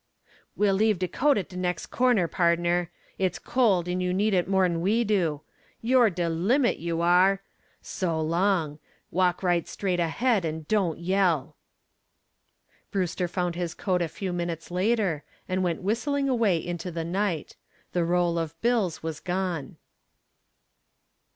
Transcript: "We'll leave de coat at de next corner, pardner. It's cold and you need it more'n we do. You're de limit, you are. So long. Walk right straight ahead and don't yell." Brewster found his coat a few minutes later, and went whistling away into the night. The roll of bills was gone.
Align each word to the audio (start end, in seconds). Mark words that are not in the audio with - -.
"We'll 0.55 0.73
leave 0.73 0.97
de 0.97 1.07
coat 1.07 1.37
at 1.37 1.47
de 1.47 1.55
next 1.57 1.91
corner, 1.91 2.27
pardner. 2.27 2.89
It's 3.19 3.37
cold 3.37 3.87
and 3.87 4.01
you 4.01 4.15
need 4.15 4.33
it 4.33 4.47
more'n 4.47 4.81
we 4.81 5.03
do. 5.03 5.41
You're 5.79 6.09
de 6.09 6.27
limit, 6.27 6.77
you 6.79 7.01
are. 7.01 7.43
So 7.83 8.19
long. 8.19 8.79
Walk 9.11 9.43
right 9.43 9.67
straight 9.67 9.99
ahead 9.99 10.43
and 10.43 10.67
don't 10.67 10.97
yell." 10.97 11.55
Brewster 12.89 13.27
found 13.27 13.53
his 13.53 13.75
coat 13.75 14.01
a 14.01 14.07
few 14.07 14.33
minutes 14.33 14.71
later, 14.71 15.23
and 15.47 15.61
went 15.63 15.83
whistling 15.83 16.27
away 16.27 16.57
into 16.57 16.89
the 16.89 17.05
night. 17.05 17.55
The 17.93 18.03
roll 18.03 18.39
of 18.39 18.59
bills 18.59 19.03
was 19.03 19.19
gone. 19.19 19.77